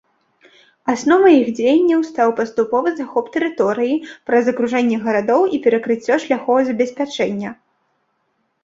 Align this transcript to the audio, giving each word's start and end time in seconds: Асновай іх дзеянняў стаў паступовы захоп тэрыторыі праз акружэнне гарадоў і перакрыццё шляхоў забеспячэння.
Асновай 0.93 1.35
іх 1.39 1.51
дзеянняў 1.59 2.01
стаў 2.11 2.33
паступовы 2.41 2.93
захоп 3.01 3.25
тэрыторыі 3.35 4.01
праз 4.31 4.43
акружэнне 4.53 4.97
гарадоў 5.05 5.41
і 5.55 5.65
перакрыццё 5.69 6.15
шляхоў 6.27 6.57
забеспячэння. 6.73 7.49